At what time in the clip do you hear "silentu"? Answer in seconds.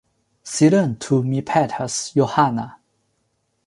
0.53-1.21